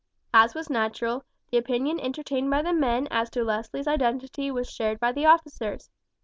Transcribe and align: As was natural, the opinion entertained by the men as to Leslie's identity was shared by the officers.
As 0.33 0.55
was 0.55 0.67
natural, 0.67 1.25
the 1.51 1.59
opinion 1.59 1.99
entertained 1.99 2.49
by 2.49 2.63
the 2.63 2.73
men 2.73 3.07
as 3.11 3.29
to 3.29 3.43
Leslie's 3.43 3.85
identity 3.85 4.49
was 4.49 4.67
shared 4.67 4.99
by 4.99 5.11
the 5.11 5.27
officers. 5.27 5.91